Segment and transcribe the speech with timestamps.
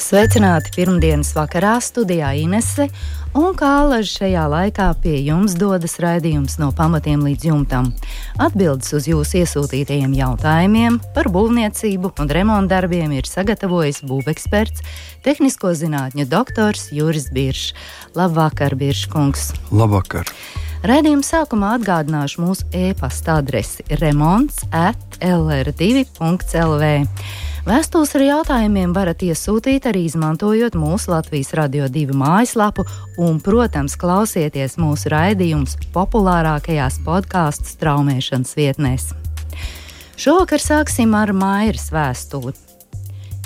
[0.00, 2.86] Sveicināti pirmdienas vakarā studijā Inese
[3.36, 7.90] un Kālaža šajā laikā pie jums dodas raidījums no pamatiem līdz jumtam.
[8.40, 14.80] Atbildes uz jūsu iesūtītajiem jautājumiem par būvniecību un remontu darbiem ir sagatavojis būveksperts,
[15.26, 17.76] tehnisko zinātņu doktors Juris Biršs.
[18.16, 19.52] Labvakar, Birškungs!
[19.68, 20.32] Labvakar!
[20.80, 26.90] Radījuma sākumā atgādināšu mūsu e-pasta adresi remonds at lr2.lv.
[27.60, 32.86] Vēstules ar jautājumiem varat iesūtīt arī izmantojot mūsu Latvijas Radio 2 mājaslapu
[33.20, 39.10] un, protams, klausieties mūsu raidījumus populārākajās podkāstu straumēšanas vietnēs.
[40.16, 42.56] Šovakar sāksim ar Mairas vēstuli.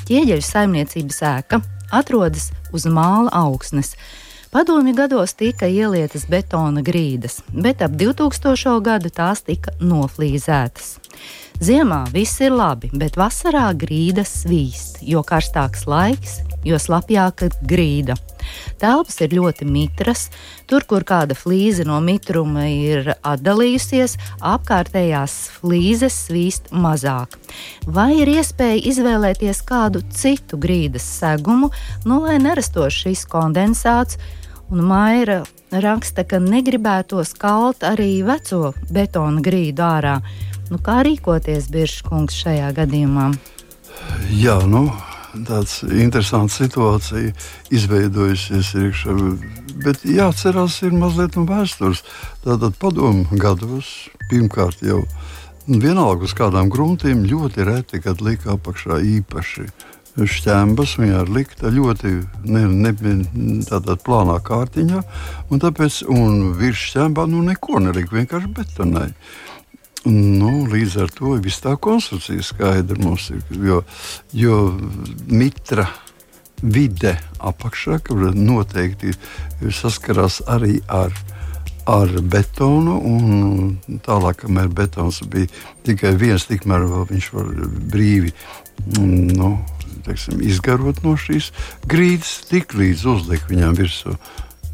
[0.06, 3.97] Ķieģeļu saimniecības ēka atrodas uz māla augsnes.
[4.55, 8.77] Padomju gados tika ielietas betona grīdas, bet ap 2000.
[8.86, 10.92] gadu tās tika noflīzētas.
[11.58, 18.14] Ziemā viss ir labi, bet vasarā grīda svīst, jo karstāks laiks, jo slapjāka grīda.
[18.78, 20.28] Telpas ir ļoti mitras,
[20.70, 27.34] tur, kur kāda flīze no mitruma ir atdalījusies, apkārtējās flīzes svīst mazāk.
[27.91, 31.72] Vai ir iespēja izvēlēties kādu citu grīdas segumu,
[32.06, 34.22] nu, lai nerastos šis kondensāts?
[34.73, 40.15] Un Maira raksta, ka negribētos kalt arī veco betona grīdu ārā.
[40.71, 43.27] Nu, kā rīkoties, Biržkungs, šajā gadījumā?
[44.33, 44.87] Jā, nu,
[45.48, 47.34] tāds interesants situācija
[47.75, 49.17] izveidojusies iekšā.
[49.84, 52.05] Bet jāatcerās, ir mazliet no vēstures.
[52.47, 55.03] Tātad padomu gados pirmkārt jau
[55.69, 59.69] vienalga uz kādām gruntiem ļoti reti, kad lika apakšā īpaši
[60.15, 62.12] šķēmas, viņa ir likta ļoti
[62.47, 62.93] ne, ne,
[63.66, 65.03] tādā plānā kārtiņā,
[65.50, 69.09] un tāpēc un virs šķēmām nu neko nelika, vienkārši betonai.
[70.05, 73.41] Nu, līdz ar to viss tā konstrukcija skaidra mums ir.
[73.56, 73.81] Jo,
[74.37, 74.59] jo
[75.33, 75.87] mitra
[76.61, 77.99] vide apakšā,
[78.37, 79.15] noteikti
[79.72, 81.17] saskarās arī ar,
[81.88, 82.99] ar betonu.
[84.05, 85.49] Tālāk, kamēr betons bija
[85.88, 87.50] tikai viens, tikmēr viņš var
[87.94, 88.34] brīvi
[88.99, 89.51] nu,
[90.07, 91.51] teiksim, izgarot no šīs
[91.89, 94.17] grīdas, tik līdz uzlikt viņam virsū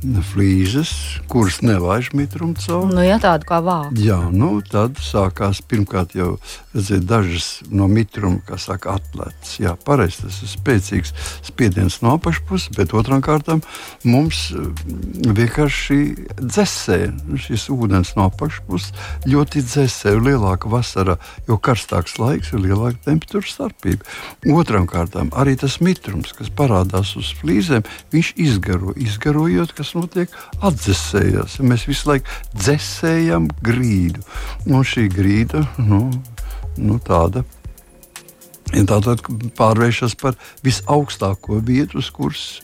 [0.00, 0.90] flīzes,
[1.28, 2.94] kuras nevajag mitrumu cauri.
[2.94, 3.98] Nu, ja tādu kā vāku.
[4.00, 6.34] Jā, nu, tad sākās pirmkārt jau
[6.74, 9.58] redziet, dažas no mitruma, kā saka, atlētas.
[9.60, 11.12] Jā, pareizi, tas ir spēcīgs
[11.46, 13.60] spiediens no apakšpuses, bet otrām kārtām
[14.06, 15.98] mums mm, vienkārši
[16.40, 16.98] dzēsē
[17.44, 18.94] šis ūdens no apakšpuses
[19.28, 21.18] ļoti dzēsē, jo lielāka vasara,
[21.48, 24.08] jo karstāks laiks, jo lielāka temperatūra starpība.
[24.54, 27.84] Otrām kārtām arī tas mitrums, kas parādās uz flīzēm,
[28.14, 31.58] viņš izgaro, izgarojot, kas kas notiek, atdzesējās.
[31.66, 34.22] Mēs visu laiku dzēsējam grīdu.
[34.70, 36.10] Un šī grīda nu,
[36.78, 37.44] nu, tāda.
[38.70, 39.24] Tātad
[39.58, 42.60] pārvēršas par visaugstāko vietu, uz kuras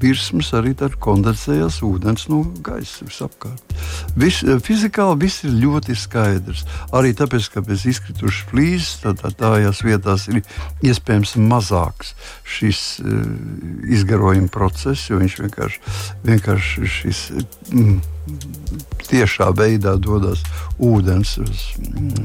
[0.00, 3.74] virsmas arī kondensējas ūdens no gaisa visapkārt.
[4.18, 6.64] Vis, fizikāli viss ir ļoti skaidrs.
[6.96, 10.40] Arī tāpēc, ka bez izkritušas flīzes, tad tā, tajās vietās ir
[10.86, 12.14] iespējams mazāks
[12.48, 13.20] šis uh,
[13.90, 15.84] izgarojuma process, jo viņš vienkārši,
[16.28, 17.22] vienkārši šis.
[17.72, 18.00] Mm,
[19.10, 20.44] tiešā veidā dodas
[20.78, 21.62] ūdens uz,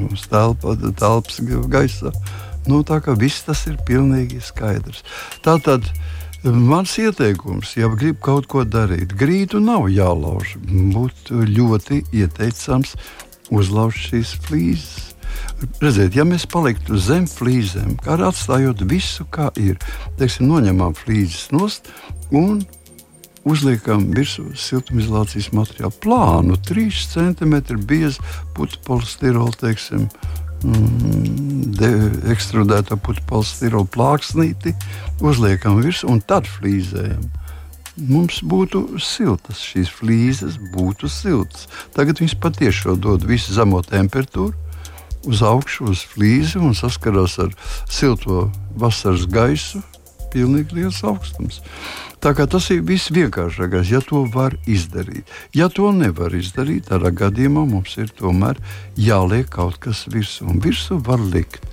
[0.06, 1.40] uz telpa, telpas
[1.72, 2.12] gaisā.
[2.70, 5.02] Nu, tā kā viss tas ir pilnīgi skaidrs.
[5.46, 6.05] Tātad uh,
[6.46, 10.52] Mans ieteikums, ja grib kaut ko darīt, grīdu nav jālauž.
[10.94, 12.94] Būtu ļoti ieteicams
[13.50, 15.16] uzlauzt šīs flīzes.
[15.82, 19.82] Redziet, ja mēs paliktu zem flīzēm, kā atstājot visu, kā ir,
[20.20, 21.90] teiksim, noņemam flīzes nost
[22.30, 22.62] un
[23.50, 27.58] uzliekam virsū siltumizolācijas materiālu plānu, 3 cm
[27.90, 28.22] biezu
[28.54, 30.06] putu polistirolu, teiksim,
[30.64, 34.76] mm, ekstrudēto putekļu plāksnīti,
[35.22, 37.26] uzliekam virsū un tad flīzējam.
[37.96, 41.70] Mums būtu siltas, šīs flīzes būtu siltas.
[41.96, 44.52] Tagad viņas patiešām dod visu zemo temperatūru
[45.26, 47.54] uz augšu, uz flīzi un saskarās ar
[47.88, 49.82] silto vasaras gaisu.
[50.36, 51.62] Pilnīgi liels augstums.
[52.24, 55.30] Tas ir viss vienkāršākais, ja to var izdarīt.
[55.54, 58.58] Ja to nevar izdarīt, tādā gadījumā mums ir tomēr
[58.98, 60.48] jāliek kaut kas virsū.
[60.50, 61.66] Un virsū var likt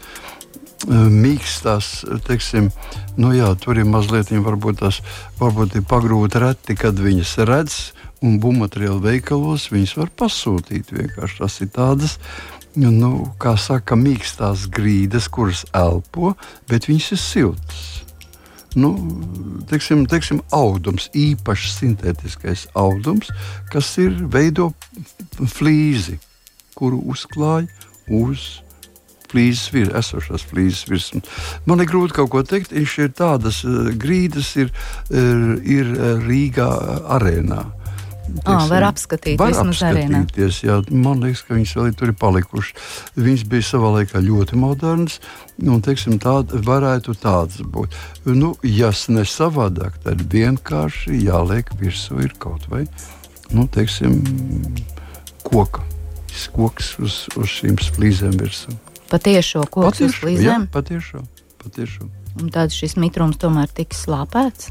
[0.88, 2.70] mīkstās, teiksim,
[3.16, 4.98] nu jā, tur ir mazliet, varbūt tās
[5.38, 7.76] varbūt ir pagrūti reti, kad viņas redz,
[8.22, 10.90] un būvmateriālu veikalos viņas var pasūtīt.
[10.94, 12.18] Vienkārši tas ir tādas
[12.74, 16.34] nu, kā saka, mīkstās grīdas, kuras elpo,
[16.70, 17.82] bet viņas ir siltas.
[18.78, 18.94] Nu,
[19.70, 23.30] teiksim, teiksim, audums, īpašs sintētiskais audums,
[23.72, 24.70] kas ir veido
[25.36, 26.18] flīzi,
[26.78, 27.66] kuru uzklāj
[28.12, 28.62] uz
[29.32, 31.28] flīzes virsmas, esošās flīzes virsmas.
[31.66, 32.74] Man ir grūti kaut ko teikt.
[32.76, 34.72] Viņš ir tādas uh, grīdas, ir,
[35.08, 35.46] ir,
[35.78, 35.94] ir
[36.26, 36.68] Rīgā
[37.16, 37.64] arēnā.
[38.44, 40.62] Ah, var apskatīt, var apskatīties.
[40.64, 42.92] Jā, man liekas, ka viņas vēl tur ir palikušas.
[43.18, 45.18] Viņas bija savā laikā ļoti modernas.
[45.62, 47.96] Un, teiksim, tāda varētu tādas būt.
[48.26, 52.86] Nu, ja ne savādāk, tad vienkārši jāliek virsū ir kaut vai
[53.52, 54.22] nu, teiksim,
[55.42, 55.84] koka.
[56.52, 58.72] Koks uz, uz šīm flīzēm virsū.
[59.12, 60.64] Patiešo koku uz flīzēm?
[60.64, 61.20] Jā, patiešo.
[61.60, 62.08] patiešo.
[62.40, 64.70] Un tad šis mitrums tomēr tiks slāpēts?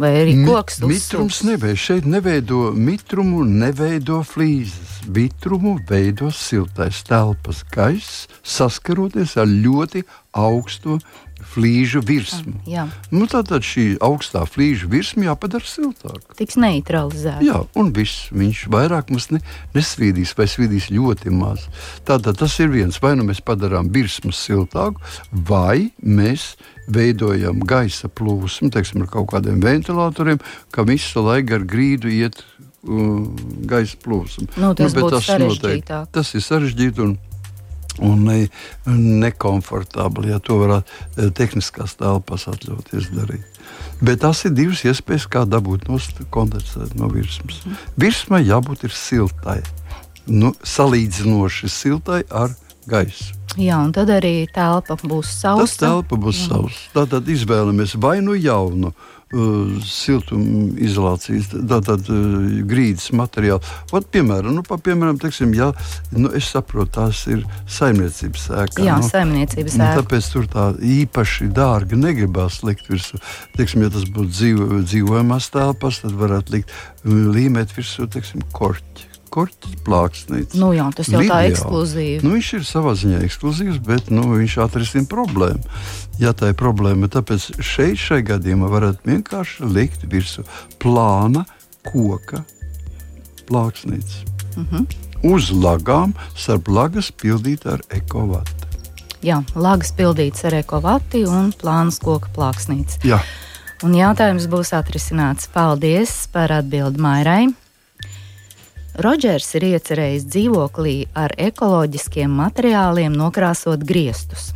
[0.00, 1.76] Vai arī koks Mi, mitrums neveido.
[1.76, 5.02] Šeit neveido mitrumu, neveido flīzes.
[5.12, 11.00] Mitrumu veido siltais telpas gaiss, saskaroties ar ļoti augstu
[11.52, 12.54] flīžu virsmu.
[12.68, 12.86] Jā.
[13.12, 16.36] Nu, tātad šī augstā flīžu virsma jāpadara siltāka.
[16.38, 17.42] Tiks neutralizēta.
[17.44, 18.28] Jā, un viss.
[18.32, 19.42] Viņš vairāk mums ne,
[19.76, 21.66] nesvīdīs vai svīdīs ļoti maz.
[22.08, 23.00] Tātad tas ir viens.
[23.02, 25.02] Vai nu mēs padarām virsmu siltāku,
[25.32, 26.54] vai mēs
[26.92, 30.40] veidojam gaisa plūsmu, teiksim, ar kaut kādiem ventilatoriem,
[30.74, 33.28] ka visu laiku ar grīdu iet uh,
[33.70, 34.48] gaisa plūsma.
[34.56, 37.12] Nu, tas, nu, tas, noteikti, tas ir sarežģīti.
[38.00, 38.46] Un, ne,
[38.86, 43.60] nekomfortabli, ja to varētu eh, tehniskās telpās atļauties darīt.
[44.02, 45.86] Bet tas ir divas iespējas, kā dabūt
[46.32, 47.60] kondensēt no virsmas.
[47.66, 47.84] Mm.
[48.02, 49.60] Virsmai jābūt siltai,
[50.26, 52.56] nu, salīdzinoši siltai ar
[52.88, 53.36] gaisu.
[53.60, 55.66] Jā, un tad arī telpa būs sausa.
[55.66, 56.78] Tas telpa būs sausa.
[56.94, 58.94] Tātad izvēlamies vai nu jaunu
[59.88, 63.62] siltumizolācijas, tātad uh, grīdas materiālu.
[63.92, 65.70] Vat, piemēram, nu, pa, piemēram teiksim, ja,
[66.12, 68.84] nu, es saprotu, tās ir saimniecības ēka.
[68.86, 70.02] Jā, nu, saimniecības nu, ēka.
[70.02, 70.66] Tāpēc tur tā
[70.98, 73.22] īpaši dārgi negribās likt virsū.
[73.56, 76.76] Teiksim, ja tas būtu dzīvo, dzīvojamās telpas, tad varētu likt
[77.08, 80.58] līmēt virsū, teiksim, korķi korķis plāksnītis.
[80.60, 81.32] Nu jā, tas jau Lidiāli.
[81.32, 82.22] tā ekskluzīvi.
[82.24, 85.62] Nu, viņš ir savā ziņā ekskluzīvs, bet nu, viņš atrisina problēmu.
[86.20, 90.44] Ja tā ir problēma, tāpēc šeit, šajā gadījumā, varat vienkārši likt virsū
[90.82, 91.46] plāna
[91.88, 92.44] koka
[93.48, 94.24] plāksnītis.
[94.56, 94.76] Mhm.
[94.76, 94.86] -huh.
[95.22, 98.66] Uz lagām, starp lagas pildīt ar ekovatu.
[99.22, 102.98] Jā, lagas pildīts ar ekovati un plānas koka plāksnītis.
[103.06, 103.20] Jā.
[103.82, 105.46] Un jautājums būs atrisināts.
[105.50, 107.46] Paldies par atbildi Mairai.
[109.00, 114.50] Rodžers ir iecerējis dzīvoklī ar ekoloģiskiem materiāliem nokrāsot griestus.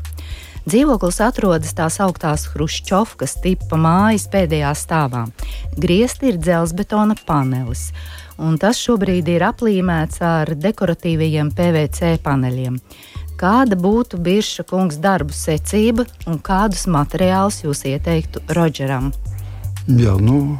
[0.66, 5.22] Dzīvoklis atrodas tās augtās Hruščovkas tipa mājas pēdējā stāvā.
[5.78, 7.92] Griezti ir dzelzbetona panelis,
[8.36, 12.76] un tas šobrīd ir aplīmēts ar dekoratīvajiem PVC paneļiem.
[13.40, 19.12] Kāda būtu Birša kungs darbu secība un kādus materiālus jūs ieteiktu Rodžeram?
[19.86, 20.58] Jā, nu,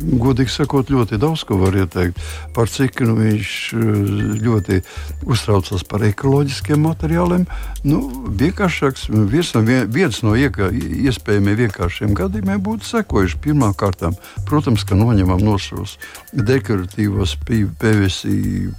[0.00, 2.18] godīgi sakot, ļoti daudz ko var ieteikt.
[2.56, 4.80] Par cik nu, viņš eh, ļoti
[5.28, 7.46] uztraucas par ekoloģiskiem materiāliem.
[7.84, 8.00] Nu,
[8.40, 13.40] vienkāršāks, viens no, viens no ieka, iespējamiem vienkāršiem gadījumiem būtu sekojuši.
[13.44, 14.04] Pirmkārt,
[14.48, 15.96] protams, ka noņemam no šos
[16.32, 18.36] dekoratīvos PVC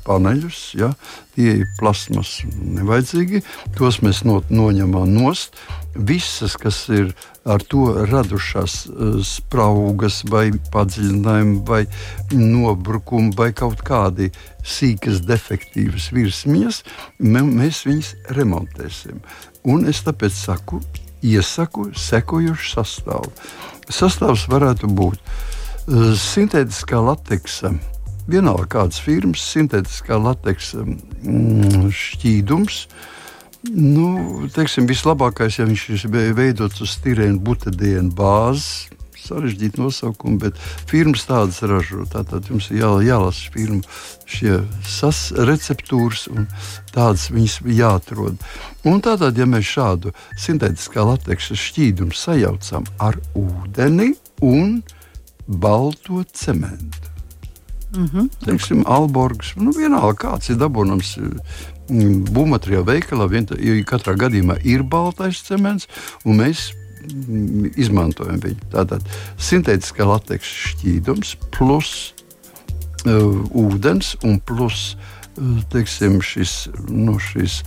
[0.07, 0.63] paneļus.
[0.79, 0.93] Ja?
[1.35, 3.43] Tie ir plasmas nevajadzīgi,
[3.77, 5.55] tos mēs no, noņemam nost.
[5.95, 7.13] Visas, kas ir
[7.45, 11.83] ar to radušās uh, spraugas, vai padziļinājumi, vai
[12.37, 14.29] nobrukumi, vai kaut kādi
[14.61, 16.81] sīkas, defektīvas virsmiņas,
[17.21, 19.21] mēs viņus remontēsim.
[19.65, 20.81] Un es tāpēc saku,
[21.25, 23.33] iesaku sekojušu sastāvu.
[23.91, 27.73] Sastāvs varētu būt uh, sintētiskā lateksa.
[28.29, 33.09] Vienalga kādas firmas, sintētiskā lateksa mm, šķīdums, uh,
[33.69, 38.89] Nu, teiksim, vislabākais, ja viņš ir veidots uz stirēna butadienu bāzes.
[39.21, 40.57] Sarežģīti nosaukumi, bet
[40.89, 42.07] firmas tādas ražo.
[42.09, 43.83] Tātad jums ir jā, jālasa firmu
[44.25, 46.47] šie sas, receptūras, un
[46.89, 48.41] tādas viņas jāatrod.
[48.89, 54.81] Un tātad, ja mēs šādu sintētiskā lateksa šķīdumu sajaucam ar ūdeni un
[55.45, 57.11] balto cementu.
[57.95, 58.29] Mm -hmm.
[58.45, 61.17] Teiksim, Alborgs, nu vienalga kāds ir dabūnams
[61.91, 63.47] Būvmateriālu veikalā vien,
[63.87, 65.89] katrā gadījumā ir baltais cements,
[66.23, 68.71] un mēs mm, izmantojam viņu.
[68.71, 69.05] Tātad
[69.41, 72.13] sintētiskā lateksa šķīdums plus
[73.05, 74.93] uh, ūdens un plus
[75.71, 77.61] teiksim, šis, nu, šis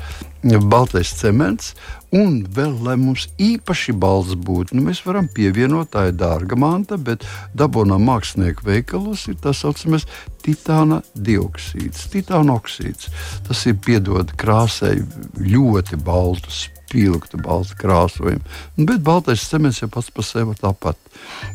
[0.68, 1.72] baltais cements,
[2.14, 6.98] un vēl, lai mums īpaši balts būtu, nu, mēs varam pievienot tā ir dārga manta,
[7.00, 7.24] bet
[7.56, 10.06] dabūnām mākslinieku veikalos ir tā saucamais
[10.44, 13.08] titāna dioksīds, titāna oksīds.
[13.48, 14.98] Tas ir piedod krāsai
[15.40, 18.44] ļoti baltus spilgtu baltu krāsojumu.
[18.76, 20.98] Bet baltais cements jau pats par sevi tāpat.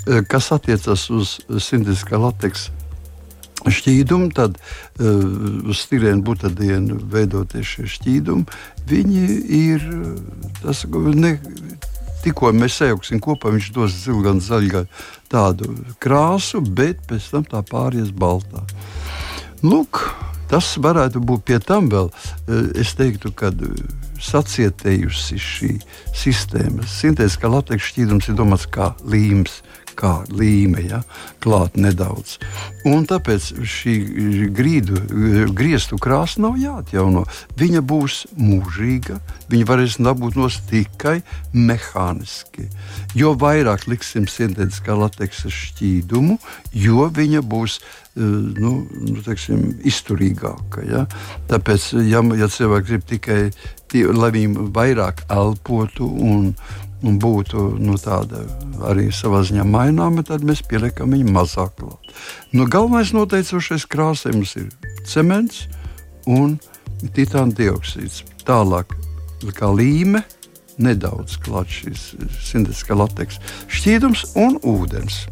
[0.08, 2.76] E, kas attiecas uz sintētiskā lateksa
[3.68, 9.26] šķīdumu, tad uh, uz stīrēna butadienu veidoties šie šķīdumi, viņi
[9.60, 9.88] ir
[10.62, 11.36] tas, ne,
[12.24, 14.86] tikko mēs sajauksim kopā, viņš dos zilu gan zaļu,
[15.32, 18.64] tādu krāsu, bet pēc tam tā pāries baltā.
[19.64, 20.02] Lūk,
[20.52, 22.12] tas varētu būt pie tam vēl,
[22.80, 23.60] es teiktu, kad
[24.20, 25.74] sacietējusi šī
[26.18, 26.88] sistēma.
[26.88, 29.62] Sintētiskā lateksa šķīdums ir domāts kā līmes,
[30.00, 31.02] kā līme, ja,
[31.44, 32.38] klāt nedaudz.
[32.88, 33.96] Un tāpēc šī
[34.56, 35.02] grīdu,
[35.56, 37.26] griestu krāsa nav jāatjauno.
[37.60, 39.20] Viņa būs mūžīga,
[39.52, 41.20] viņa varēs dabūt no tikai
[41.54, 42.70] mehāniski.
[43.18, 46.40] Jo vairāk liksim sintētiskā lateksa šķīdumu,
[46.74, 47.80] jo viņa būs
[48.20, 48.24] Eh,
[48.60, 50.84] nu, nu, teiksim, izturīgāka.
[50.90, 51.06] Ja?
[51.48, 53.38] Tāpēc, ja, ja cilvēki grib tikai,
[53.92, 56.50] tie, lai viņi vairāk elpotu un,
[57.06, 58.44] un būtu nu, tāda
[58.90, 62.12] arī savā ziņā maināma, tad mēs pieliekam viņu mazāk klāt.
[62.52, 64.70] Nu, galvenais noteicošais krāsējums ir
[65.08, 65.66] cements
[66.28, 66.58] un
[67.16, 68.24] titāna dioksīds.
[68.48, 68.96] Tālāk
[69.56, 70.26] kā līme.
[70.80, 72.04] Nedaudz klāts šīs
[72.48, 75.26] sintētiskā lateksa šķīdums un ūdens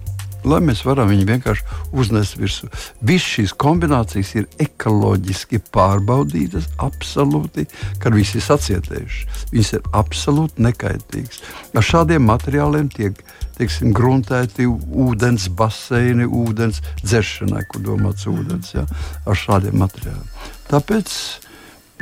[0.48, 2.70] lai mēs varam viņu vienkārši uznest virsū.
[3.02, 7.68] Visas šīs kombinācijas ir ekoloģiski pārbaudītas, absolūti,
[8.04, 9.28] kad viss ir sacietējuši.
[9.54, 11.42] Viņas ir absolūti nekaitīgas.
[11.78, 13.20] Ar šādiem materiāliem tiek
[13.58, 18.86] teiksim, gruntēti ūdens baseini, ūdens dzeršanai, kur domāts ūdens, ja,
[19.26, 20.28] ar šādiem materiāliem.
[20.70, 21.16] Tāpēc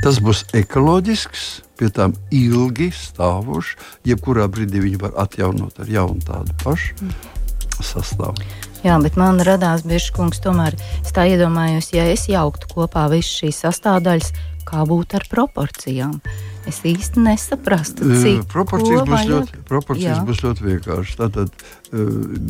[0.04, 1.46] tas būs ekoloģisks,
[1.80, 3.76] pie tām ilgi stāvošs.
[4.08, 7.00] Jebkurā brīdī viņi var atjaunot ar jaunu tādu pašu.
[7.00, 7.35] Mm
[7.84, 8.38] sastāv.
[8.86, 13.34] Jā, bet man radās bieži kungs, tomēr es tā iedomājos, ja es jauktu kopā visas
[13.42, 14.32] šīs sastāvdaļas,
[14.70, 16.20] kā būtu ar proporcijām.
[16.66, 21.18] Es īsti nesaprastu, cik proporcijas, būs ļoti, proporcijas būs ļoti vienkāršas.
[21.20, 22.00] Tātad uh,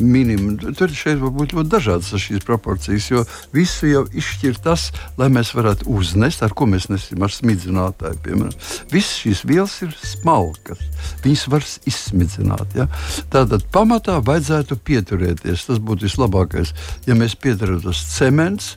[0.00, 4.88] minimum, tur šeit var būt ļoti dažādas šīs proporcijas, jo visu jau izšķir tas,
[5.20, 8.22] lai mēs varētu uznest, ar ko mēs nesim ar smidzinātāju.
[8.24, 8.56] Piemēram.
[8.92, 10.80] Visas šīs vielas ir smalkas,
[11.26, 12.76] viņas var izsmidzināt.
[12.78, 12.88] Ja?
[13.32, 16.72] Tātad pamatā vajadzētu pieturēties, tas būtu vislabākais,
[17.04, 18.74] ja mēs pieturētos cements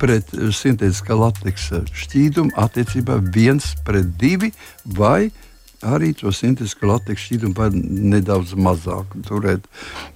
[0.00, 4.50] pret sintētiskā lateksa šķīdumu attiecībā viens pret divi
[4.96, 5.30] vai
[5.84, 9.64] arī to sintētiskā lateksa šķīdumu var nedaudz mazāk turēt.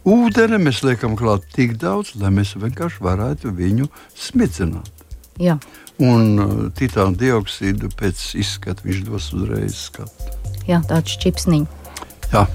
[0.09, 3.89] Ūdeni mēs liekam klāt tik daudz, lai mēs vienkārši varētu viņu
[4.27, 4.91] smidzināt.
[5.41, 5.59] Jā.
[6.03, 10.33] Un uh, titāna dioksīdu pēc izskata viņš dos uzreiz skatu.
[10.69, 11.83] Jā, tāds čipsniņš.
[12.33, 12.47] Jā.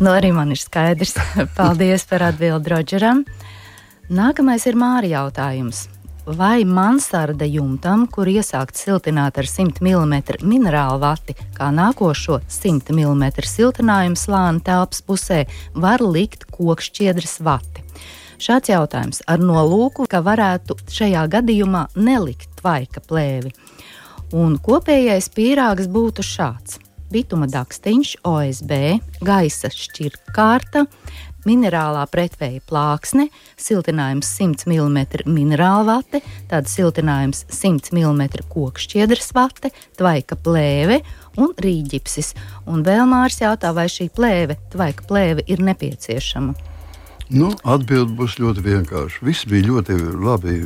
[0.00, 1.16] Nu, arī man ir skaidrs.
[1.58, 3.24] Paldies par atbildi Rodžeram.
[4.12, 5.86] Nākamais ir Mārija jautājums
[6.26, 13.24] vai mansarda jumtam, kur iesākt siltināt ar 100 mm minerālu vati, kā nākošo 100 mm
[13.46, 17.84] siltinājumu slāni telpas pusē, var likt kokšķiedras vati.
[18.42, 23.54] Šāds jautājums ar nolūku, ka varētu šajā gadījumā nelikt tvaika plēvi.
[24.36, 26.80] Un kopējais pīrāgs būtu šāds:
[27.14, 28.74] bituma dakstiņš, OSB,
[29.24, 30.84] gaisa šķirkārta,
[31.46, 33.28] minerālā pretvēja plāksne,
[33.60, 41.00] siltinājums 100 mm minerāla vate, tad siltinājums 100 mm kokšķiedras vate, tvaika plēve
[41.40, 42.34] un rīģipsis.
[42.70, 46.74] Un vēl Mārs jautā, vai šī plēve, tvaika plēve ir nepieciešama.
[47.26, 49.24] Nu, Atbilde būs ļoti vienkārša.
[49.26, 50.60] Viss bija ļoti labi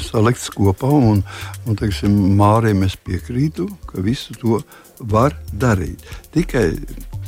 [0.00, 1.20] salikts kopā, un,
[1.68, 4.62] un teiksim, Mārim es piekrītu, ka visu to
[5.12, 6.00] var darīt.
[6.32, 6.70] Tikai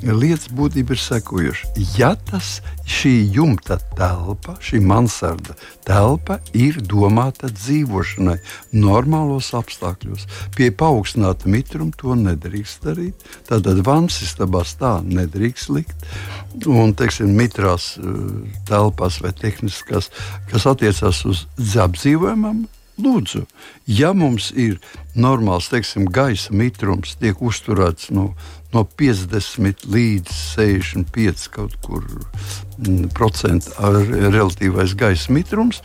[0.03, 1.73] lietas būtība ir sekojoša.
[1.99, 8.37] Ja tas šī jumta telpa, šī mansarda telpa ir domāta dzīvošanai
[8.77, 10.27] normālos apstākļos,
[10.57, 13.29] pie paaugstināta mitruma to nedrīkst darīt.
[13.49, 16.09] Tātad vannas istabās tā nedrīkst likt.
[16.67, 18.09] Un, teiksim, mitrās eh,
[18.69, 20.11] telpās vai tehniskās,
[20.51, 21.47] kas attiecas uz
[21.79, 22.67] apdzīvojumam,
[22.99, 23.45] Lūdzu,
[23.87, 24.81] ja mums ir
[25.15, 28.33] normāls teiksim, gaisa mitrums, tiek uzturēts no,
[28.75, 33.71] no 50 līdz 65 kaut kur mm, procentu
[34.35, 35.79] relatīvais gaisa mitrums,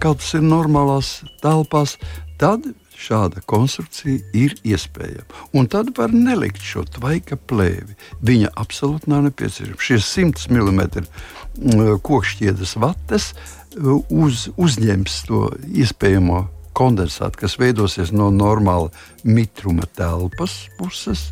[0.00, 1.98] kā tas ir normālās telpās,
[2.40, 2.64] tad
[2.96, 5.28] šāda konstrukcija ir iespējama.
[5.56, 7.96] Un tad var nelikt šo tvaika plēvi.
[8.24, 9.76] Viņa absolūti nav nepieciešama.
[9.76, 13.34] Šie 100 mm kokšķiedes vates
[13.76, 18.90] uz, uzņems to iespējamo kondensāta, kas veidosies no normāla
[19.24, 21.30] mitruma telpas puses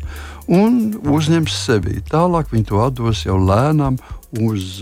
[0.49, 1.99] un uzņems sevi.
[2.09, 3.99] Tālāk viņi to atdos jau lēnām
[4.41, 4.81] uz,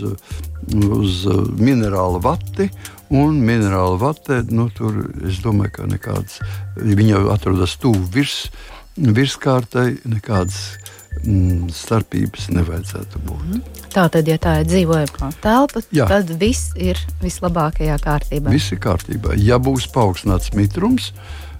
[0.72, 1.24] uz
[1.60, 2.70] minerālu vati.
[3.14, 4.96] Un minerāla vate, nu, tur
[5.28, 6.40] es domāju, ka nekādas,
[6.80, 8.48] viņa atrodas tuvu virs,
[8.96, 10.78] virskārtai, nekādas
[11.24, 13.72] mm, starpības nevajadzētu būt.
[13.94, 16.08] Tā tad, ja tā ir dzīvojama telpa, Jā.
[16.10, 18.52] tad viss ir vislabākajā kārtībā.
[18.54, 19.36] Viss ir kārtībā.
[19.38, 21.12] Ja būs paaugstināts mitrums,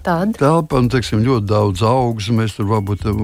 [0.05, 3.23] tad telpa un teiksim, ļoti daudz augstu, mēs tur varbūt uh,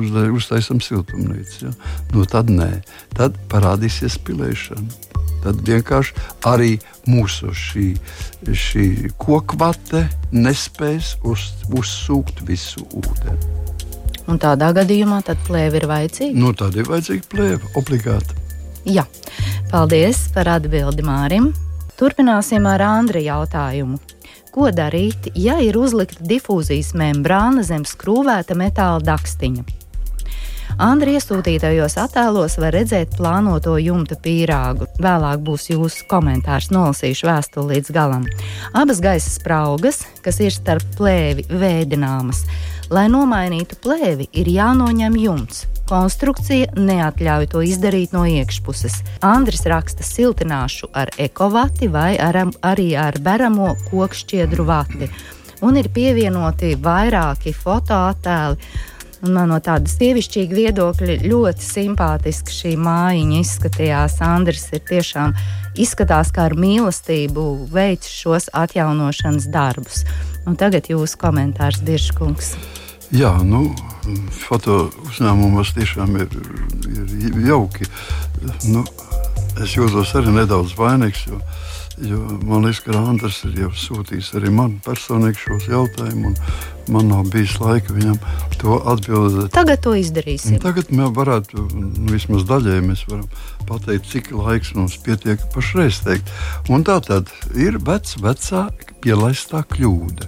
[0.00, 1.68] uz, uztaisām siltumnīcu.
[1.68, 1.74] Ja?
[2.14, 2.72] Nu, tad nē,
[3.16, 5.08] tad parādīsies pilēšana.
[5.40, 6.16] Tad vienkārši
[6.48, 6.74] arī
[7.08, 7.86] mūsu šī,
[8.44, 8.86] šī
[9.20, 10.04] kokvate
[10.36, 13.69] nespēs uz, uzsūkt visu ūdeni.
[14.30, 16.38] Un tādā gadījumā tad plēve ir vajadzīga?
[16.38, 18.36] Nu, tad ir vajadzīga plēve obligāti.
[18.86, 19.04] Jā,
[19.72, 21.50] paldies par atbildi Mārim.
[21.98, 23.98] Turpināsim ar Andri jautājumu.
[24.54, 29.66] Ko darīt, ja ir uzlikta difūzijas membrāna zem skrūvēta metāla dakstiņa?
[30.80, 34.86] Andri iesūtītajos attēlos var redzēt plānoto jumta pīrāgu.
[35.02, 38.24] Vēlāk būs jūsu komentārs, nolasīšu vēstuli līdz galam.
[38.72, 42.46] Abas gaisa spraugas, kas ir starp plēvi vēdināmas,
[42.90, 45.60] Lai nomainītu plēvi, ir jānoņem jumts.
[45.86, 48.96] Konstrukcija neatļauj to izdarīt no iekšpuses.
[49.22, 55.06] Andris raksta siltināšu ar ekovati vai ar, arī ar beramo kokšķiedru vati.
[55.62, 58.58] Un ir pievienoti vairāki fotoattēli.
[59.20, 64.16] Un man no tāda sievišķīga viedokļa ļoti simpātiski šī mājiņa izskatījās.
[64.24, 65.34] Andris ir tiešām
[65.76, 70.06] izskatās, kā ar mīlestību veids šos atjaunošanas darbus.
[70.48, 72.54] Un tagad jūsu komentārs, Biržkungs.
[73.12, 73.66] Jā, nu,
[74.46, 76.40] foto uzņēmumos tiešām ir,
[77.20, 77.88] ir jauki.
[78.70, 78.86] Nu,
[79.60, 81.40] es jūtos arī nedaudz vainīgs, jo,
[82.00, 86.38] jo man liekas, ka Andris ir jau sūtījis arī man personīgi šos jautājumus.
[86.90, 88.16] Man nav bijis laika viņam
[88.58, 89.52] to atbildēt.
[89.54, 90.56] Tagad to izdarīsim.
[90.62, 93.28] Tagad mēs varētu, nu, vismaz daļēji, mēs varam
[93.68, 96.32] pateikt, cik laiks mums pietiek pašreiz teikt.
[96.72, 98.66] Un tā tad ir vec, vecā
[99.04, 100.26] pielaistā kļūda,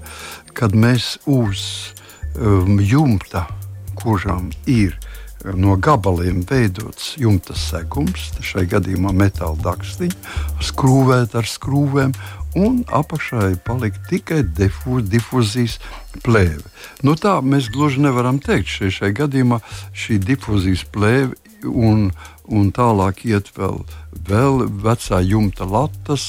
[0.54, 2.00] kad mēs uzsākam
[2.40, 3.46] um, jumta,
[3.94, 5.11] kuram ir um,
[5.54, 12.14] no gabaliem veidots jumta segums, šai gadījumā metāla dakstiņa, skrūvēt ar skrūvēm,
[12.58, 15.78] un apakšā palikt tikai difu, difuzijas
[16.24, 16.64] plēve.
[17.02, 18.68] Nu, tā mēs gluži nevaram teikt.
[18.68, 19.62] Šai, šai gadījumā
[19.96, 21.36] šī difuzijas plēve
[21.68, 22.10] un,
[22.50, 23.80] un tālāk iet vēl,
[24.28, 26.28] vēl vecā jumta latas.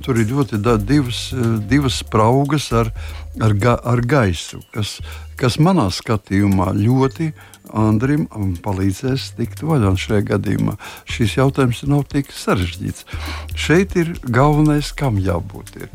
[0.00, 1.28] Tur ir ļoti da, divas,
[1.68, 2.92] divas spraugas ar,
[3.40, 4.98] ar, ga, ar gaisu, kas,
[5.40, 7.32] kas manā skatījumā ļoti
[7.76, 8.26] Andrim
[8.64, 10.76] palīdzēs tikt vaļā šajā gadījumā.
[11.10, 13.06] Šis jautājums nav tik sarežģīts.
[13.54, 15.76] Šeit ir galvenais, kam jābūt.
[15.84, 15.94] Ir.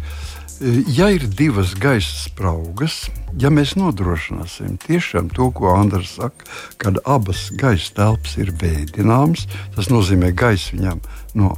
[0.96, 6.48] Ja ir divas gaisa spraugas, ja mēs nodrošināsim tiešām to, ko Andris saka,
[6.80, 11.04] kad abas gaisa telpas ir veidināmas, tas nozīmē, ka gaisa viņam
[11.36, 11.58] no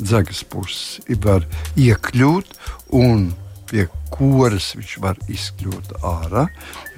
[0.00, 1.44] dzegas puses var
[1.76, 2.56] iekļūt
[2.96, 3.28] un
[3.74, 6.46] pie kuras viņš var izkļūt ārā.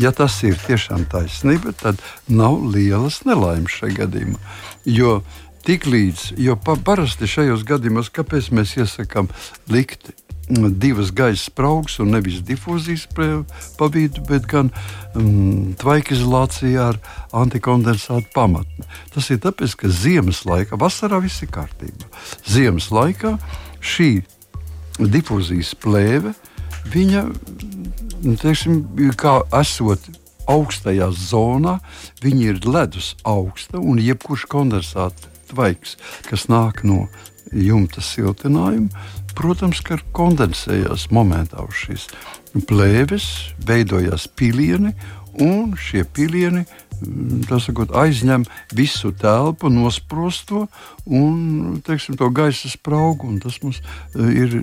[0.02, 4.40] Ja tas ir tiešām taisnība, tad nav lielas nelaimes šajā gadījumā.
[4.84, 5.22] Jo
[5.66, 9.32] tiklīdz, jo pa, parasti šajos gadījumos, kāpēc mēs iesakām
[9.72, 10.12] likt
[10.46, 14.70] divas gaisa spraugas un nevis difūzijas pa vidu, bet gan
[15.80, 17.00] tvaika izolācija ar
[17.34, 18.86] antikondensātu pamatni.
[19.14, 22.06] Tas ir tāpēc, ka ziemas laikā, vasarā viss ir kārtībā.
[22.46, 23.34] Ziemas laikā
[23.82, 24.10] šī
[25.00, 26.36] difūzijas plēve,
[26.92, 27.22] viņa,
[28.25, 28.83] nu, teiksim,
[29.18, 30.07] kā esot
[30.51, 31.79] augstajā zonā,
[32.22, 35.96] viņa ir ledus augsta un jebkurš kondensāta tvaiks,
[36.29, 37.07] kas nāk no
[37.53, 39.05] jumta siltinājuma,
[39.37, 42.09] protams, ka kondensējās momentā uz šīs
[42.66, 43.29] plēves,
[43.68, 44.94] veidojās pilieni,
[45.42, 46.64] un šie pilieni
[47.62, 50.66] sakot, aizņem visu telpu, nosprosto
[51.06, 53.30] un teiksim, to gaisa spraugu.
[53.42, 54.62] Tas mums e, ir e,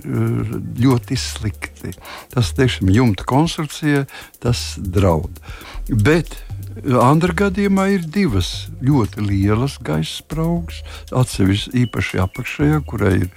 [0.84, 1.94] ļoti slikti.
[2.34, 4.04] Tas teiksim, jumta konstrukcijai
[4.42, 5.42] tas draud.
[5.88, 6.36] Bet
[6.82, 10.80] Andra gadījumā ir divas ļoti lielas gaisa spraugas.
[11.14, 13.28] Atsevišķi īpaši apakšējā, kurai ir,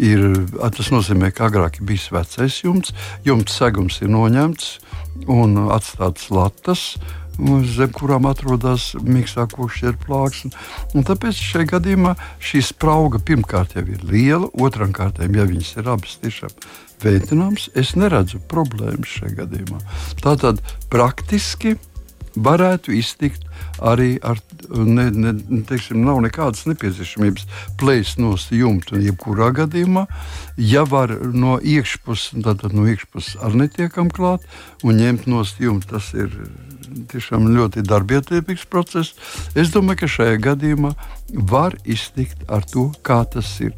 [0.00, 0.24] ir
[0.56, 2.94] tas nozīmē, ka agrāk bija vecais jumts,
[3.26, 4.72] jumts segums ir noņemts
[5.28, 6.88] un atstāts latas.
[7.36, 10.52] Zem kurām atrodas mīkstā kokšķa plāksne.
[10.96, 16.16] Tāpēc šajā gadījumā šī sprauga pirmkārt jau ir liela, otrām kārtām, ja viņas ir abas
[16.22, 16.54] tiešām
[17.04, 19.82] veicināmas, es neredzu problēmas šajā gadījumā.
[20.24, 21.76] Tātad praktiski
[22.36, 23.44] varētu iztikt
[23.80, 25.32] arī ar, ne, ne,
[25.68, 27.46] teiksim, nav nekādas nepieciešamības
[27.80, 29.00] plēst no jumta.
[29.00, 30.06] Jebkurā gadījumā,
[30.56, 34.46] ja var no iekšpuses, tad, no iekšpuses ar netiekam klāt
[34.84, 36.32] un ņemt no jumta, tas ir
[37.10, 39.14] tiešām ļoti darbietilpīgs process.
[39.58, 40.92] Es domāju, ka šajā gadījumā
[41.50, 43.74] var iztikt ar to, kā tas ir.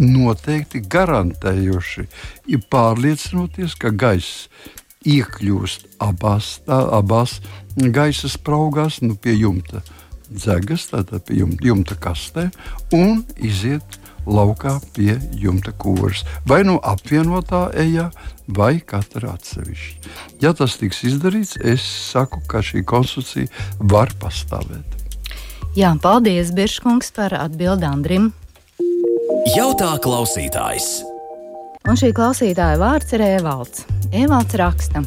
[0.00, 2.06] Noteikti garantējoši
[2.54, 4.46] ir pārliecinoties, ka gaiss
[5.06, 7.38] iekļūst abās, tā, abās
[7.76, 9.82] gaisa spraugās, nu, pie jumta
[10.30, 12.50] dzegas, tātad pie jumta, jumta kastē,
[12.94, 13.98] un iziet
[14.30, 16.22] laukā pie jumta kūras.
[16.46, 18.10] Vai nu apvienotā ejā,
[18.46, 20.14] vai katra atsevišķi.
[20.44, 24.98] Ja tas tiks izdarīts, es saku, ka šī konstrukcija var pastāvēt.
[25.78, 28.32] Jā, paldies, Biržkungs, par atbildi Andrim.
[29.54, 31.09] Jautā klausītājs.
[31.88, 33.86] Un šī klausītāja vārds ir Evalds.
[34.12, 35.00] Evalds raksta.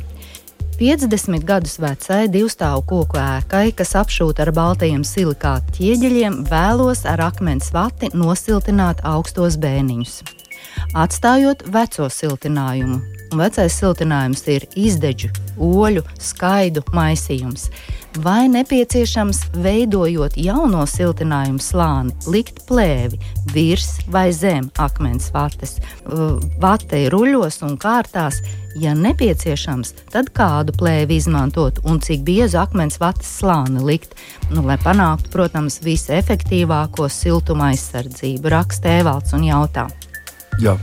[0.80, 7.70] 50 gadus vecai divstāvu koku ēkai, kas apšūta ar baltajiem silikāta ķieģeļiem, vēlos ar akmens
[7.76, 10.43] vati nosiltināt augstos bēniņus.
[10.94, 13.02] Atstājot veco siltinājumu,
[13.34, 17.70] un vecais siltinājums ir izdeģu, oļu, skaidu maisījums
[18.22, 23.20] vai nepieciešams, veidojot jauno siltinājumu slāni, likt plēvi
[23.54, 25.78] virs vai zem akmens vates,
[26.62, 28.42] vate ruļos un kārtās.
[28.74, 34.16] Ja nepieciešams, tad kādu plēvi izmantot un cik biezu akmens vates slāni likt,
[34.50, 39.86] nu, lai panāktu, protams, visefektīvāko siltuma aizsardzību, raksta Evalds un jautā.
[40.62, 40.78] Jā.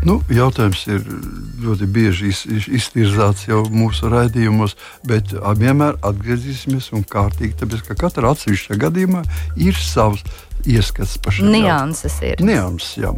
[0.00, 1.02] Nu, jautājums ir
[1.60, 4.72] ļoti bieži iz, iz, iztirzāts jau mūsu raidījumos,
[5.04, 9.20] bet vienmēr atgriezīsimies un kārtīgi, tāpēc ka katra atsevišķa gadījumā
[9.60, 10.24] ir savs
[10.64, 11.50] ieskats pašam.
[11.52, 12.40] Nianses ir.
[12.44, 13.12] Nianses, jā.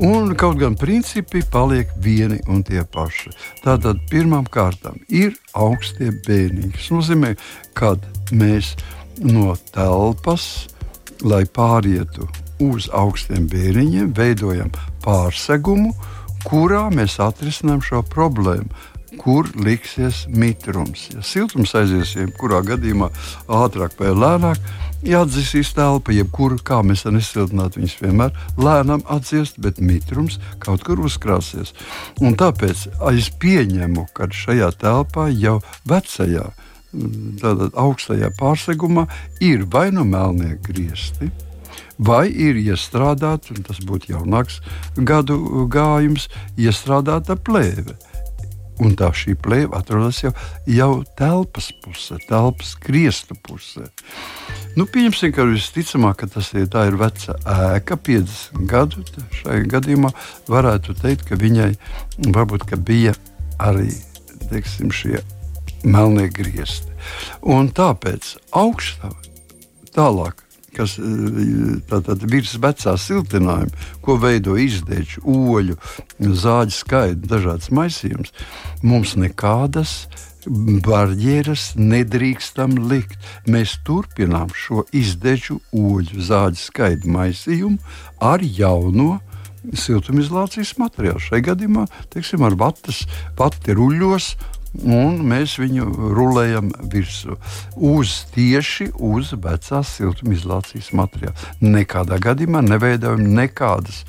[0.00, 3.32] Un kaut gan principi paliek vieni un tie paši.
[3.64, 6.72] Tātad pirmām kārtām ir augstie bēniņi.
[6.78, 7.34] Tas nozīmē,
[7.76, 8.00] kad
[8.32, 8.72] mēs
[9.20, 10.68] no telpas,
[11.20, 12.24] lai pārietu
[12.62, 14.72] uz augstiem bēniņiem, veidojam
[15.04, 15.92] pārsegumu,
[16.46, 18.70] kurā mēs atrisinām šo problēmu.
[19.20, 21.10] Kur liksies mitrums?
[21.12, 23.10] Ja siltums aizies, jebkurā gadījumā
[23.52, 24.62] ātrāk vai lēnāk,
[25.04, 31.74] jāatdzisīs telpa, jebkuru, kā mēs nesiltinātu, viņas vienmēr lēnām atdziest, bet mitrums kaut kur uzkrāsies.
[32.24, 35.58] Un tāpēc es pieņemu, ka šajā telpā jau
[35.92, 36.48] vecajā,
[37.42, 39.06] tātad augstajā pārsegumā
[39.44, 41.28] ir vai nu melnie griezti,
[42.06, 44.60] vai ir iestrādāta, un tas būtu jaunāks
[44.96, 47.96] gadu gājums, iestrādāta plēve.
[48.82, 50.32] Un tā šī plēve atrodas jau,
[50.66, 53.84] jau telpas pusē, telpas griestu pusē.
[54.74, 59.04] Nu, pieņemsim, ka visticamāk, ka tas ir, ir veca ēka, 50 gadu.
[59.42, 60.10] Šai gadījumā
[60.50, 61.74] varētu teikt, ka viņai
[62.32, 63.12] varbūt ka bija
[63.62, 63.92] arī
[64.48, 65.20] teiksim, šie
[65.84, 66.90] melnie griezti.
[67.42, 69.12] Un tāpēc augstā
[69.94, 70.42] tālāk
[70.76, 75.78] kas eh, tātad virs vecā siltinājuma, ko veido izdēļu, oļu,
[76.18, 78.34] zāģu skaidu, dažādas maisījumus,
[78.82, 80.06] mums nekādas
[80.82, 83.18] barjeras nedrīkstam likt.
[83.46, 87.78] Mēs turpinām šo izdēļu, oļu, zāģu skaidu maisījumu
[88.22, 89.20] ar jauno
[89.78, 91.22] siltumizolācijas materiālu.
[91.22, 93.04] Šai gadījumā, teiksim, ar vatas,
[93.38, 94.32] vati ruļos
[94.80, 97.36] un mēs viņu rulējam virsū
[97.76, 101.36] uz tieši uz vecās siltumizolācijas materiāla.
[101.60, 104.02] Nekādā gadījumā neveidojam nekādas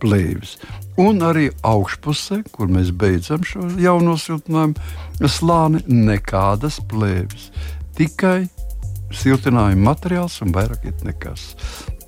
[0.00, 0.56] plēves.
[1.00, 7.48] Un arī augšpusē, kur mēs beidzam šo jauno siltinājumu slāni, nekādas plēves.
[7.96, 8.48] Tikai
[9.14, 11.54] siltinājuma materiāls un vairāk nekas.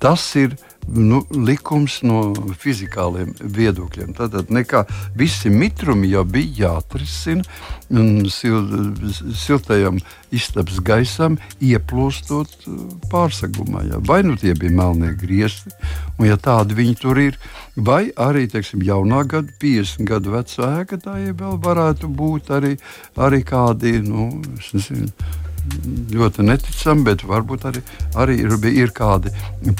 [0.01, 0.55] Tas ir
[0.87, 4.13] nu, likums no fizikāliem viedokļiem.
[4.17, 4.83] Tātad nekā,
[5.17, 7.45] visi mitrumi jau bija jāatrisina
[7.93, 8.59] un sil,
[9.37, 9.99] siltajam
[10.33, 12.79] istabas gaisam ieplūstot uh,
[13.11, 13.85] pārsegumā.
[13.91, 14.01] Jā.
[14.07, 15.73] Vai nu tie bija melnie griezti,
[16.17, 17.37] un ja tādi viņi tur ir,
[17.75, 22.75] vai arī teiksim, jaunā gada, 50 gadu vecā ēka, tā jau vēl varētu būt arī,
[23.21, 24.31] arī kādi, nu,
[24.73, 25.11] nezinu,
[26.13, 27.83] ļoti neticami, bet varbūt arī,
[28.19, 29.31] arī ir, ir kādi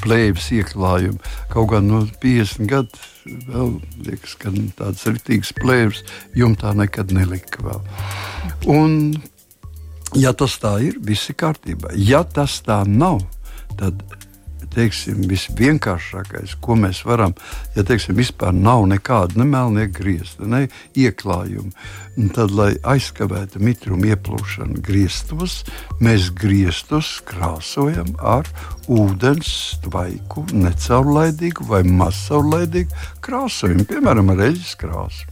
[0.04, 1.20] plēves ieklājumi.
[1.52, 3.10] Kaut gan no 50 gadiem
[3.48, 6.02] vēl liekas, ka tādas rītīgas plēves
[6.38, 7.82] jumtā nekad nelika vēl.
[8.72, 8.98] Un,
[10.20, 11.94] ja tas tā ir, viss ir kārtībā.
[11.96, 13.24] Ja tas tā nav,
[13.80, 14.04] tad
[14.76, 17.36] teiksim, visvienkāršākais, ko mēs varam,
[17.78, 20.68] ja teiksim, vispār nav nekāda ne melnie griezta, ne
[21.00, 21.72] ieklājuma,
[22.36, 25.62] tad, lai aizkavētu mitrumu ieplūšanu griestos,
[26.04, 28.50] mēs griestus krāsojam ar
[28.92, 29.54] ūdens
[29.86, 35.30] tvaiku, necaurlaidīgu vai mazcaurlaidīgu krāsojumu, piemēram, ar eļļas krāsu.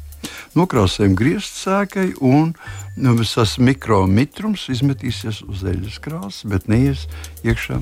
[0.53, 2.51] Nokrāsējam grieztsēkai un
[2.99, 7.07] nu, tas mikromitrums izmetīsies uz eļļas krāsas, bet neies
[7.47, 7.79] iekšā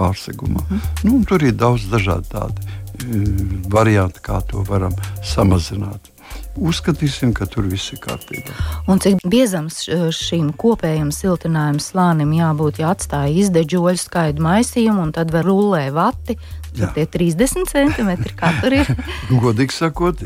[0.00, 0.64] pārsegumā.
[0.68, 0.86] Mm.
[1.06, 6.10] Nu, tur ir daudz dažādu tādu uh, variantu, kā to varam samazināt
[6.58, 8.54] uzskatīsim, ka tur viss ir kārtībā.
[8.90, 15.32] Un cik biezam šim kopējam siltinājuma slānim jābūt, ja atstāja izdeģoļu skaidu maisījumu un tad
[15.34, 16.38] var rullē vati.
[16.76, 18.92] Tur tie 30 centimetri katru ir.
[19.44, 20.22] Godīgi sakot,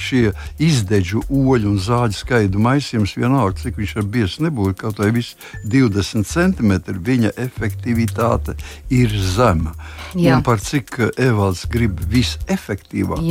[0.00, 5.10] šie izdeģu oļu un zāģu skaidu maisījums vienalga, cik viņš ir biezs nebūtu, kaut vai
[5.14, 8.56] viss 20 centimetri, viņa efektivitāte
[8.92, 9.74] ir zema.
[10.14, 10.38] Jā.
[10.38, 13.26] Un par cik Evalds grib visefektīvāk,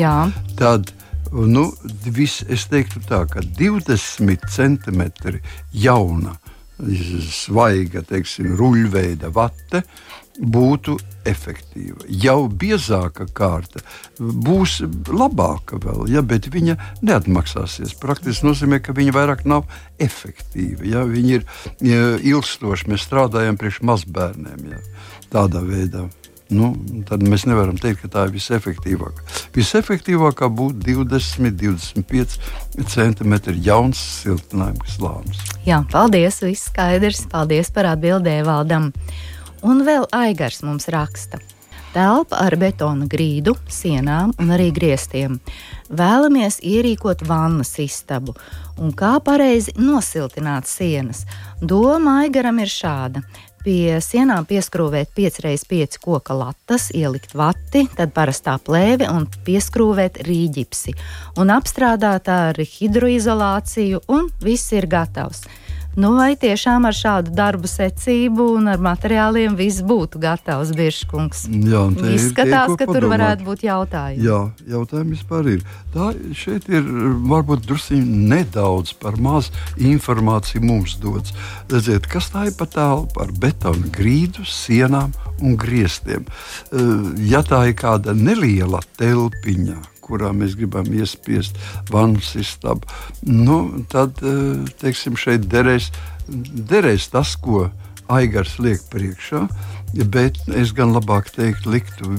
[0.59, 0.93] tad
[1.33, 1.63] Nu,
[2.13, 5.39] vis, es teiktu, tā, ka 20 centimetri
[5.73, 6.35] jauna,
[7.33, 9.81] svaiga, teiksim, ruļveida vate
[10.39, 10.97] būtu
[11.29, 12.07] efektīva.
[12.07, 13.83] Jau biezāka kārta
[14.17, 17.93] būs labāka vēl, ja, bet viņa neatmaksāsies.
[18.01, 19.69] Praktiski nozīmē, ka viņa vairāk nav
[20.01, 20.83] efektīva.
[20.89, 21.47] Ja, viņa ir
[21.85, 22.89] ja, ilgstoša.
[22.91, 24.83] Mēs strādājam priekš mazbērniem ja,
[25.31, 26.07] tādā veidā
[26.53, 26.69] nu,
[27.07, 29.25] tad mēs nevaram teikt, ka tā ir visefektīvākā.
[29.55, 35.43] Visefektīvākā būtu 20, 25 centimetri jauns siltinājuma slānis.
[35.67, 37.25] Jā, paldies, viss skaidrs.
[37.31, 38.91] Paldies par atbildēju valdam.
[39.63, 41.39] Un vēl Aigars mums raksta.
[41.93, 45.37] Telpa ar betona grīdu, sienām un arī griestiem.
[45.93, 48.33] Vēlamies ierīkot vannas istabu
[48.81, 51.23] un kā pareizi nosiltināt sienas.
[51.61, 53.21] Doma Aigaram ir šāda.
[53.63, 60.97] Pie sienām pieskrūvēt 5x5 koka latas, ielikt vati, tad parastā plēve un pieskrūvēt rīģipsi.
[61.39, 65.45] Un apstrādāt ar hidroizolāciju, un viss ir gatavs.
[65.93, 71.43] Nu, vai tiešām ar šādu darbu secību un ar materiāliem viss būtu gatavs, Biržkungs?
[71.49, 71.83] Jā,
[72.15, 72.95] izskatās, ir, ka padomāt.
[72.97, 74.25] tur varētu būt jautājumi.
[74.25, 74.39] Jā,
[74.73, 75.61] jautājumi vispār ir.
[75.93, 76.89] Tā šeit ir
[77.29, 78.01] varbūt druskuļi
[78.33, 81.37] nedaudz par maz informāciju mums dots.
[81.69, 86.25] Redziet, kas tā ir pa telpu ar betonu grīdu, sienām un griestiem?
[87.29, 91.57] Ja tā ir kāda neliela telpiņa, kurā mēs gribam iespiest
[91.91, 92.89] vannas istabu,
[93.27, 95.91] nu, tad eh, teiksim, šeit derēs,
[96.27, 97.69] derēs tas, ko
[98.11, 99.47] Aigars liek priekšā.
[100.09, 102.09] Bet es gan labāk teiktu, liktu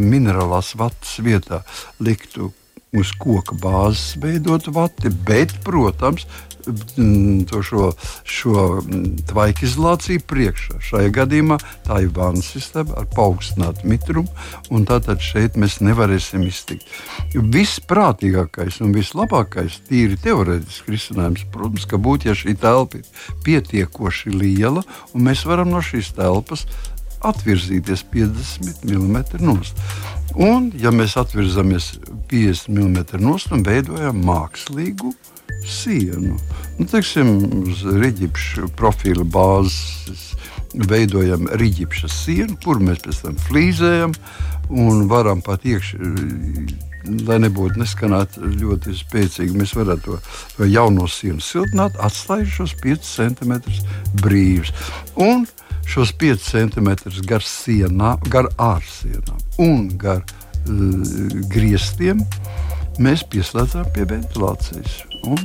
[0.00, 1.60] minerālās vatas vietā,
[2.00, 2.52] liktu
[2.96, 6.26] uz koka bāzes veidot vati, bet, protams,
[7.64, 7.92] šo,
[8.24, 8.64] šo
[9.28, 10.78] tvaika izolāciju priekšā.
[10.84, 14.28] Šajā gadījumā tā ir vannas sistēma ar paaugstinātu mitrumu,
[14.70, 16.88] un tātad šeit mēs nevarēsim iztikt.
[17.34, 24.84] Visprātīgākais un vislabākais, tīri teorētiski risinājums, protams, ka būtu, ja šī telpa ir pietiekoši liela,
[25.14, 26.66] un mēs varam no šīs telpas
[27.26, 29.80] atvirzīties 50 mm nost.
[30.38, 31.96] Un, ja mēs atvirzamies
[32.30, 35.14] 50 mm nost un veidojam mākslīgu
[35.66, 36.36] sienu.
[36.78, 37.32] Nu, teiksim,
[37.64, 40.28] uz rīķipša profila bāzes
[40.88, 44.14] veidojam rīķipša sienu, kur mēs pēc tam flīzējam
[44.68, 45.98] un varam pat iekšā.
[47.24, 50.18] Lai nebūtu neskanēt ļoti spēcīgi, mēs varētu to,
[50.58, 53.54] to jauno sienu siltināt, atstājot šos 5 cm
[54.20, 54.74] brīvus.
[55.16, 55.46] Un
[55.88, 56.90] šos 5 cm
[57.28, 60.34] gar, sienā, gar ārsienām un gar uh,
[61.52, 62.24] griestiem
[63.02, 65.02] mēs pieslēdzam pie ventilācijas.
[65.28, 65.38] Un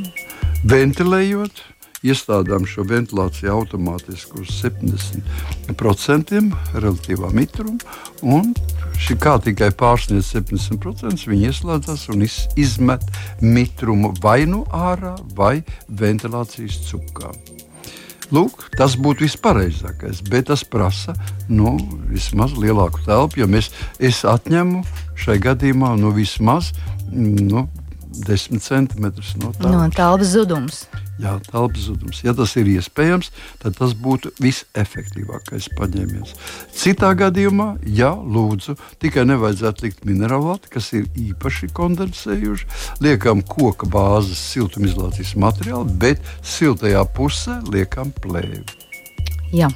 [0.68, 1.62] ventilējot,
[2.04, 6.42] iestādām šo ventilāciju automātiski uz 70%
[6.76, 8.44] relatīvā mitruma.
[9.04, 13.04] Šī kā tikai pārsniedz 70%, viņi ieslēdzas un iz, izmet
[13.42, 17.62] mitrumu vai nu ārā, vai ventilācijas cukām.
[18.34, 21.13] Lūk, tas būtu vispareizākais, bet tas prasa
[21.52, 21.76] nu,
[22.10, 23.69] vismaz lielāku telpu, jo mēs,
[24.02, 24.82] es atņemu
[25.19, 26.72] šai gadījumā nu, vismaz
[27.13, 27.67] nu,
[28.13, 29.71] 10 centimetrus no telpas.
[29.71, 30.84] No telpas zudums.
[31.21, 32.23] Jā, telpas zudums.
[32.26, 33.30] Ja tas ir iespējams,
[33.62, 36.34] tad tas būtu visefektīvākais paņēmiens.
[36.73, 42.69] Citā gadījumā, ja lūdzu, tikai nevajadzētu likt minerālāti, kas ir īpaši kondensējuši,
[43.06, 48.65] liekam koka bāzes siltumizolācijas materiālu, bet siltajā pusē liekam plēvi.
[49.54, 49.69] Jā.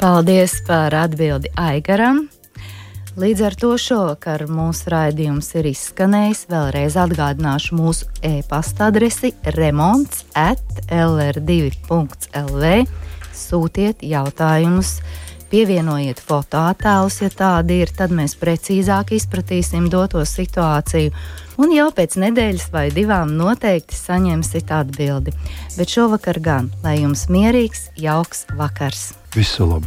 [0.00, 2.26] Paldies par atbildi Aigaram.
[3.14, 6.40] Līdz ar to šovakar mūsu raidījums ir izskanējis.
[6.50, 10.58] Vēlreiz atgādināšu mūsu e-pasta adresi remonds at
[10.90, 12.72] lr2.lv.
[13.30, 14.96] Sūtiet jautājumus,
[15.54, 21.14] pievienojiet fotoattēlus, ja tādi ir, tad mēs precīzāk izpratīsim doto situāciju.
[21.62, 25.30] Un jau pēc nedēļas vai divām noteikti saņemsiet atbildi.
[25.78, 29.12] Bet šovakar gan, lai jums mierīgs, jauks vakars!
[29.38, 29.86] Visu labu!